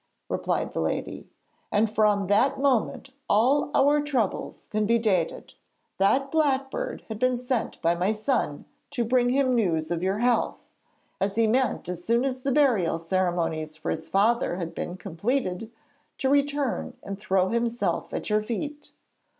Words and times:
replied 0.29 0.73
the 0.73 0.81
lady, 0.81 1.29
'and 1.71 1.87
from 1.87 2.25
that 2.25 2.59
moment 2.59 3.11
all 3.29 3.69
our 3.75 4.01
troubles 4.01 4.67
can 4.71 4.87
be 4.87 4.97
dated. 4.97 5.53
That 5.99 6.31
blackbird 6.31 7.03
had 7.07 7.19
been 7.19 7.37
sent 7.37 7.79
by 7.83 7.93
my 7.93 8.11
son 8.11 8.65
to 8.89 9.05
bring 9.05 9.29
him 9.29 9.53
news 9.53 9.91
of 9.91 10.01
your 10.01 10.17
health, 10.17 10.57
as 11.19 11.35
he 11.35 11.45
meant 11.45 11.87
as 11.87 12.03
soon 12.03 12.25
as 12.25 12.41
the 12.41 12.51
burial 12.51 12.97
ceremonies 12.97 13.77
for 13.77 13.91
his 13.91 14.09
father 14.09 14.55
had 14.55 14.73
been 14.73 14.97
completed 14.97 15.71
to 16.17 16.29
return 16.29 16.97
and 17.03 17.19
throw 17.19 17.49
himself 17.49 18.11
at 18.11 18.27
your 18.27 18.41
feet. 18.41 18.93